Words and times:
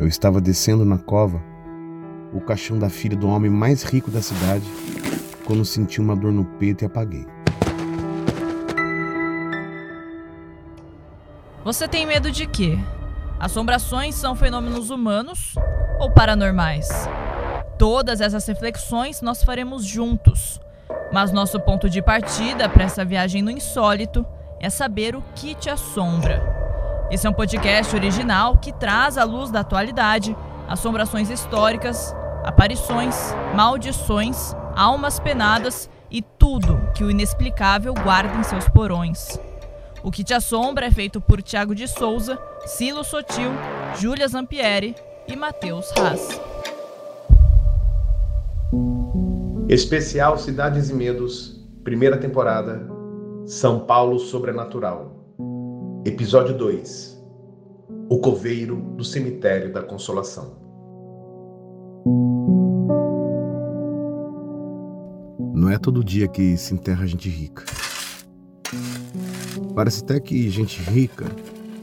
Eu 0.00 0.06
estava 0.06 0.40
descendo 0.40 0.82
na 0.82 0.96
cova 0.96 1.42
o 2.32 2.40
caixão 2.40 2.78
da 2.78 2.88
filha 2.88 3.14
do 3.14 3.28
homem 3.28 3.50
mais 3.50 3.82
rico 3.82 4.10
da 4.10 4.22
cidade 4.22 4.64
quando 5.44 5.62
senti 5.62 6.00
uma 6.00 6.16
dor 6.16 6.32
no 6.32 6.42
peito 6.42 6.82
e 6.82 6.86
apaguei. 6.86 7.26
Você 11.62 11.86
tem 11.86 12.06
medo 12.06 12.30
de 12.30 12.46
quê? 12.46 12.78
Assombrações 13.38 14.14
são 14.14 14.34
fenômenos 14.34 14.88
humanos 14.88 15.54
ou 15.98 16.10
paranormais? 16.10 16.88
Todas 17.78 18.22
essas 18.22 18.46
reflexões 18.46 19.20
nós 19.20 19.44
faremos 19.44 19.84
juntos. 19.84 20.58
Mas 21.12 21.30
nosso 21.30 21.60
ponto 21.60 21.90
de 21.90 22.00
partida 22.00 22.70
para 22.70 22.84
essa 22.84 23.04
viagem 23.04 23.42
no 23.42 23.50
insólito 23.50 24.24
é 24.58 24.70
saber 24.70 25.14
o 25.14 25.22
que 25.34 25.54
te 25.54 25.68
assombra. 25.68 26.49
Esse 27.10 27.26
é 27.26 27.30
um 27.30 27.32
podcast 27.32 27.96
original 27.96 28.56
que 28.56 28.72
traz 28.72 29.18
à 29.18 29.24
luz 29.24 29.50
da 29.50 29.60
atualidade 29.60 30.36
assombrações 30.68 31.28
históricas, 31.28 32.14
aparições, 32.44 33.34
maldições, 33.52 34.54
almas 34.76 35.18
penadas 35.18 35.90
e 36.08 36.22
tudo 36.22 36.80
que 36.94 37.02
o 37.02 37.10
inexplicável 37.10 37.92
guarda 37.94 38.38
em 38.38 38.44
seus 38.44 38.68
porões. 38.68 39.40
O 40.04 40.10
que 40.12 40.22
te 40.22 40.32
assombra 40.32 40.86
é 40.86 40.90
feito 40.92 41.20
por 41.20 41.42
Tiago 41.42 41.74
de 41.74 41.88
Souza, 41.88 42.38
Silo 42.64 43.02
Sotil, 43.02 43.50
Júlia 43.98 44.28
Zampieri 44.28 44.94
e 45.26 45.34
Matheus 45.34 45.92
Haas. 45.98 46.40
Especial 49.68 50.38
Cidades 50.38 50.90
e 50.90 50.94
Medos, 50.94 51.60
primeira 51.82 52.16
temporada, 52.16 52.88
São 53.46 53.80
Paulo 53.80 54.20
Sobrenatural. 54.20 55.19
Episódio 56.02 56.56
2 56.56 57.22
O 58.08 58.18
Coveiro 58.20 58.76
do 58.96 59.04
Cemitério 59.04 59.70
da 59.70 59.82
Consolação. 59.82 60.56
Não 65.52 65.68
é 65.68 65.76
todo 65.76 66.02
dia 66.02 66.26
que 66.26 66.56
se 66.56 66.72
enterra 66.72 67.06
gente 67.06 67.28
rica. 67.28 67.64
Parece 69.74 70.02
até 70.02 70.18
que 70.18 70.48
gente 70.48 70.80
rica 70.80 71.26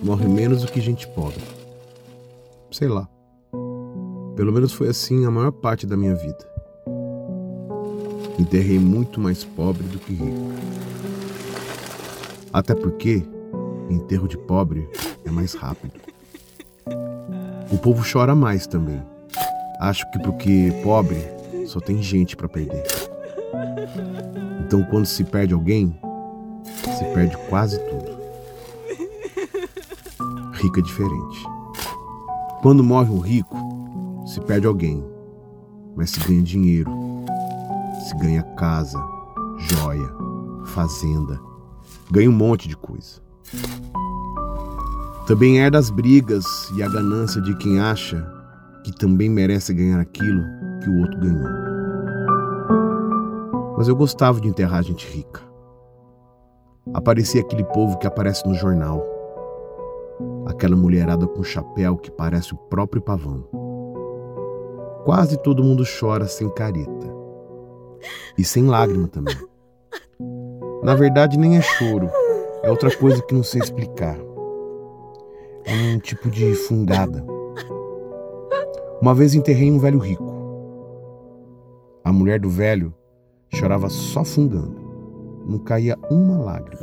morre 0.00 0.28
menos 0.28 0.62
do 0.62 0.70
que 0.70 0.80
gente 0.80 1.08
pobre. 1.08 1.42
Sei 2.70 2.86
lá. 2.86 3.08
Pelo 4.36 4.52
menos 4.52 4.72
foi 4.72 4.90
assim 4.90 5.26
a 5.26 5.30
maior 5.30 5.50
parte 5.50 5.88
da 5.88 5.96
minha 5.96 6.14
vida. 6.14 6.48
Enterrei 8.38 8.78
muito 8.78 9.20
mais 9.20 9.42
pobre 9.42 9.82
do 9.82 9.98
que 9.98 10.12
rico. 10.12 10.52
Até 12.52 12.72
porque 12.76 13.33
enterro 13.90 14.28
de 14.28 14.36
pobre 14.38 14.88
é 15.24 15.30
mais 15.30 15.54
rápido. 15.54 16.00
O 17.70 17.78
povo 17.78 18.04
chora 18.10 18.34
mais 18.34 18.66
também. 18.66 19.02
Acho 19.80 20.10
que 20.10 20.18
porque 20.18 20.72
pobre 20.82 21.18
só 21.66 21.80
tem 21.80 22.02
gente 22.02 22.36
para 22.36 22.48
perder. 22.48 22.84
Então 24.66 24.82
quando 24.84 25.06
se 25.06 25.24
perde 25.24 25.54
alguém, 25.54 25.98
se 26.64 27.04
perde 27.12 27.36
quase 27.48 27.78
tudo. 27.88 28.14
Rico 30.52 30.78
é 30.78 30.82
diferente. 30.82 31.44
Quando 32.62 32.82
morre 32.82 33.10
um 33.10 33.18
rico, 33.18 33.56
se 34.26 34.40
perde 34.40 34.66
alguém, 34.66 35.04
mas 35.94 36.10
se 36.10 36.20
ganha 36.20 36.42
dinheiro, 36.42 36.90
se 38.06 38.16
ganha 38.16 38.42
casa, 38.42 38.98
joia, 39.58 40.10
fazenda, 40.66 41.40
ganha 42.10 42.30
um 42.30 42.32
monte 42.32 42.68
de 42.68 42.76
coisa. 42.76 43.22
Também 45.26 45.58
herda 45.58 45.78
as 45.78 45.90
brigas 45.90 46.44
e 46.76 46.82
a 46.82 46.88
ganância 46.88 47.40
de 47.40 47.54
quem 47.56 47.80
acha 47.80 48.26
que 48.84 48.92
também 48.92 49.30
merece 49.30 49.72
ganhar 49.72 49.98
aquilo 49.98 50.42
que 50.82 50.90
o 50.90 51.00
outro 51.00 51.18
ganhou. 51.18 51.48
Mas 53.78 53.88
eu 53.88 53.96
gostava 53.96 54.40
de 54.40 54.48
enterrar 54.48 54.82
gente 54.82 55.06
rica. 55.08 55.40
Aparecia 56.92 57.40
aquele 57.40 57.64
povo 57.64 57.98
que 57.98 58.06
aparece 58.06 58.46
no 58.46 58.54
jornal. 58.54 59.02
Aquela 60.46 60.76
mulherada 60.76 61.26
com 61.26 61.42
chapéu 61.42 61.96
que 61.96 62.10
parece 62.10 62.52
o 62.52 62.58
próprio 62.58 63.00
pavão. 63.00 63.48
Quase 65.04 65.38
todo 65.38 65.64
mundo 65.64 65.84
chora 65.98 66.26
sem 66.26 66.48
careta. 66.50 67.14
E 68.36 68.44
sem 68.44 68.66
lágrima 68.66 69.08
também. 69.08 69.36
Na 70.82 70.94
verdade, 70.94 71.38
nem 71.38 71.56
é 71.56 71.62
choro. 71.62 72.10
É 72.64 72.70
outra 72.70 72.90
coisa 72.96 73.20
que 73.22 73.34
não 73.34 73.42
sei 73.42 73.60
explicar. 73.60 74.18
É 75.66 75.94
um 75.94 75.98
tipo 75.98 76.30
de 76.30 76.54
fungada. 76.54 77.22
Uma 79.02 79.14
vez 79.14 79.34
enterrei 79.34 79.70
um 79.70 79.78
velho 79.78 79.98
rico. 79.98 80.32
A 82.02 82.10
mulher 82.10 82.40
do 82.40 82.48
velho 82.48 82.94
chorava 83.52 83.90
só 83.90 84.24
fungando. 84.24 84.80
Não 85.46 85.58
caía 85.58 85.98
uma 86.10 86.38
lágrima. 86.38 86.80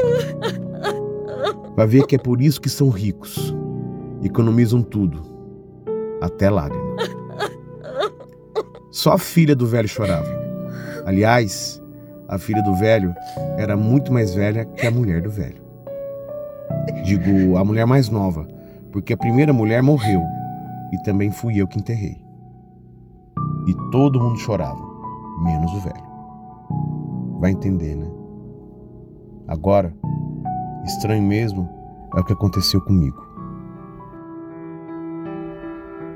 Vai 1.76 1.88
ver 1.88 2.06
que 2.06 2.16
é 2.16 2.20
por 2.20 2.44
isso 2.44 2.62
que 2.62 2.70
são 2.70 2.90
ricos. 2.90 3.52
Economizam 4.24 4.84
tudo. 4.84 5.24
Até 6.22 6.48
lágrima. 6.52 6.96
Só 8.92 9.14
a 9.14 9.18
filha 9.18 9.56
do 9.56 9.66
velho 9.66 9.88
chorava. 9.88 10.30
Aliás, 11.08 11.82
a 12.28 12.38
filha 12.38 12.62
do 12.62 12.76
velho 12.76 13.16
era 13.58 13.76
muito 13.76 14.14
mais 14.14 14.36
velha 14.36 14.64
que 14.64 14.86
a 14.86 14.92
mulher 14.92 15.24
do 15.24 15.32
velho. 15.32 15.71
Digo, 17.04 17.58
a 17.58 17.66
mulher 17.66 17.86
mais 17.86 18.10
nova, 18.10 18.48
porque 18.92 19.14
a 19.14 19.18
primeira 19.18 19.52
mulher 19.52 19.82
morreu 19.82 20.22
e 20.92 20.98
também 21.04 21.32
fui 21.32 21.58
eu 21.58 21.68
que 21.68 21.80
enterrei. 21.80 22.24
E 23.68 23.74
todo 23.92 24.20
mundo 24.20 24.38
chorava, 24.38 24.82
menos 25.44 25.72
o 25.74 25.80
velho. 25.80 26.12
Vai 27.40 27.52
entender, 27.52 27.96
né? 27.96 28.08
Agora, 29.48 29.94
estranho 30.86 31.24
mesmo 31.24 31.68
é 32.16 32.20
o 32.20 32.24
que 32.24 32.34
aconteceu 32.34 32.82
comigo. 32.82 33.32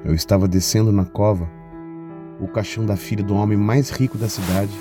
Eu 0.04 0.14
estava 0.14 0.48
descendo 0.48 0.92
na 0.92 1.06
cova 1.06 1.50
o 2.40 2.48
caixão 2.48 2.86
da 2.86 2.96
filha 2.96 3.24
do 3.24 3.36
homem 3.36 3.58
mais 3.58 3.90
rico 3.90 4.18
da 4.18 4.30
cidade 4.30 4.72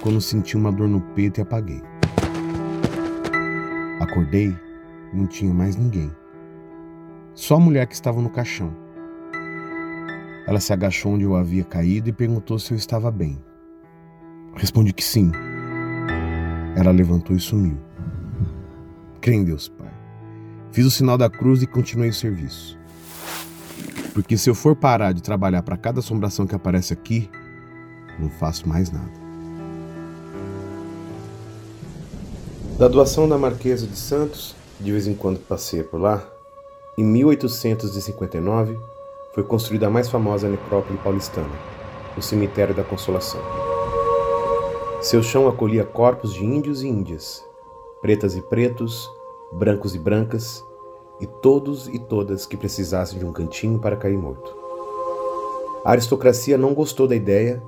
quando 0.00 0.20
senti 0.20 0.56
uma 0.56 0.70
dor 0.70 0.88
no 0.88 1.00
peito 1.00 1.40
e 1.40 1.42
apaguei. 1.42 1.82
Acordei 4.00 4.54
não 5.14 5.26
tinha 5.26 5.54
mais 5.54 5.76
ninguém. 5.76 6.10
Só 7.34 7.56
a 7.56 7.60
mulher 7.60 7.86
que 7.86 7.94
estava 7.94 8.20
no 8.20 8.30
caixão. 8.30 8.74
Ela 10.46 10.60
se 10.60 10.72
agachou 10.72 11.14
onde 11.14 11.24
eu 11.24 11.34
havia 11.34 11.64
caído 11.64 12.08
e 12.08 12.12
perguntou 12.12 12.58
se 12.58 12.72
eu 12.72 12.76
estava 12.76 13.10
bem. 13.10 13.42
Respondi 14.54 14.92
que 14.92 15.02
sim. 15.02 15.32
Ela 16.76 16.90
levantou 16.90 17.34
e 17.34 17.40
sumiu. 17.40 17.78
Crê 19.20 19.34
em 19.34 19.44
Deus, 19.44 19.68
Pai. 19.68 19.92
Fiz 20.70 20.84
o 20.84 20.90
sinal 20.90 21.16
da 21.16 21.30
cruz 21.30 21.62
e 21.62 21.66
continuei 21.66 22.10
o 22.10 22.14
serviço. 22.14 22.78
Porque 24.12 24.36
se 24.36 24.50
eu 24.50 24.54
for 24.54 24.76
parar 24.76 25.12
de 25.12 25.22
trabalhar 25.22 25.62
para 25.62 25.76
cada 25.76 26.00
assombração 26.00 26.46
que 26.46 26.54
aparece 26.54 26.92
aqui, 26.92 27.30
não 28.18 28.28
faço 28.28 28.68
mais 28.68 28.90
nada. 28.90 29.24
Da 32.78 32.86
doação 32.86 33.28
da 33.28 33.38
Marquesa 33.38 33.86
de 33.86 33.96
Santos, 33.96 34.54
de 34.80 34.92
vez 34.92 35.06
em 35.06 35.14
quando 35.14 35.38
passeia 35.38 35.84
por 35.84 36.00
lá, 36.00 36.26
em 36.96 37.04
1859 37.04 38.78
foi 39.34 39.42
construída 39.42 39.86
a 39.86 39.90
mais 39.90 40.08
famosa 40.08 40.48
necrópole 40.48 40.98
paulistana, 40.98 41.50
o 42.16 42.22
Cemitério 42.22 42.74
da 42.74 42.84
Consolação. 42.84 43.40
Seu 45.00 45.22
chão 45.22 45.48
acolhia 45.48 45.84
corpos 45.84 46.32
de 46.32 46.44
índios 46.44 46.82
e 46.82 46.88
índias, 46.88 47.44
pretas 48.00 48.36
e 48.36 48.40
pretos, 48.40 49.10
brancos 49.52 49.94
e 49.94 49.98
brancas, 49.98 50.64
e 51.20 51.26
todos 51.26 51.88
e 51.88 51.98
todas 51.98 52.46
que 52.46 52.56
precisassem 52.56 53.18
de 53.18 53.24
um 53.24 53.32
cantinho 53.32 53.78
para 53.78 53.96
cair 53.96 54.16
morto. 54.16 54.54
A 55.84 55.90
aristocracia 55.90 56.56
não 56.56 56.72
gostou 56.72 57.06
da 57.06 57.14
ideia 57.14 57.62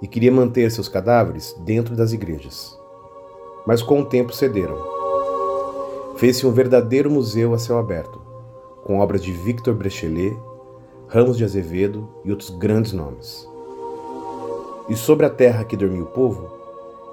e 0.00 0.08
queria 0.08 0.32
manter 0.32 0.70
seus 0.70 0.88
cadáveres 0.88 1.54
dentro 1.60 1.94
das 1.94 2.12
igrejas. 2.12 2.78
Mas 3.66 3.82
com 3.82 4.00
o 4.00 4.06
tempo 4.06 4.32
cederam. 4.32 4.97
Fez-se 6.18 6.44
um 6.44 6.50
verdadeiro 6.50 7.08
museu 7.08 7.54
a 7.54 7.58
céu 7.60 7.78
aberto, 7.78 8.20
com 8.84 8.98
obras 8.98 9.22
de 9.22 9.30
Victor 9.30 9.72
Brechelet, 9.72 10.36
Ramos 11.06 11.36
de 11.36 11.44
Azevedo 11.44 12.08
e 12.24 12.32
outros 12.32 12.50
grandes 12.50 12.92
nomes. 12.92 13.48
E 14.88 14.96
sobre 14.96 15.26
a 15.26 15.30
terra 15.30 15.62
que 15.62 15.76
dormia 15.76 16.02
o 16.02 16.06
povo, 16.06 16.50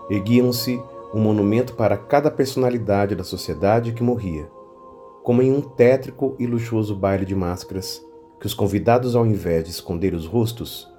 erguiam-se 0.09 0.81
um 1.13 1.19
monumento 1.19 1.75
para 1.75 1.95
cada 1.95 2.31
personalidade 2.31 3.13
da 3.13 3.23
sociedade 3.23 3.93
que 3.93 4.01
morria, 4.01 4.49
como 5.21 5.43
em 5.43 5.51
um 5.51 5.61
tétrico 5.61 6.35
e 6.39 6.47
luxuoso 6.47 6.95
baile 6.95 7.25
de 7.25 7.35
máscaras 7.35 8.03
que 8.39 8.47
os 8.47 8.55
convidados, 8.55 9.15
ao 9.15 9.23
invés 9.23 9.65
de 9.65 9.69
esconder 9.69 10.15
os 10.15 10.25
rostos, 10.25 10.91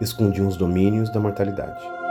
escondiam 0.00 0.48
os 0.48 0.56
domínios 0.56 1.12
da 1.12 1.20
mortalidade. 1.20 2.01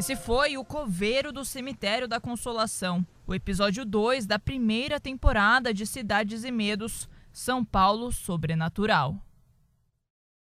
Esse 0.00 0.16
foi 0.16 0.56
o 0.56 0.64
Coveiro 0.64 1.30
do 1.30 1.44
Cemitério 1.44 2.08
da 2.08 2.18
Consolação, 2.18 3.06
o 3.26 3.34
episódio 3.34 3.84
2 3.84 4.24
da 4.24 4.38
primeira 4.38 4.98
temporada 4.98 5.74
de 5.74 5.84
Cidades 5.86 6.42
e 6.42 6.50
Medos, 6.50 7.06
São 7.30 7.62
Paulo 7.62 8.10
Sobrenatural. 8.10 9.22